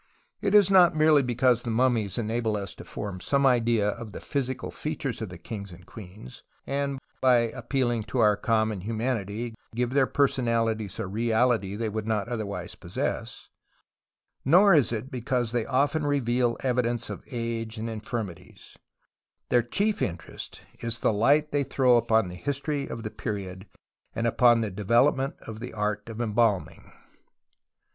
[0.41, 4.19] It is not merely because the mummies enable us to form some idea of the
[4.19, 9.91] physical features of the kings and queens, and by appealing to our common humanity give
[9.91, 13.49] their personalities a reality they would not other wise possess;
[14.43, 18.79] nor is it because they often reveal evidence of age and infirmities;
[19.49, 23.67] their chief interest is the light they throw on the history of the period
[24.15, 26.91] and upon the develop ment of the art of embalming.